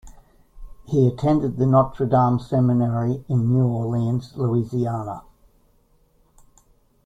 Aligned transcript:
He 0.87 1.07
attended 1.09 1.57
the 1.57 1.67
Notre 1.67 2.07
Dame 2.07 2.39
Seminary 2.39 3.23
in 3.29 3.53
New 3.53 3.67
Orleans, 3.67 4.35
Louisiana. 4.35 5.21